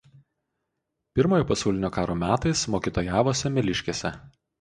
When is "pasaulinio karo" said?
1.51-2.15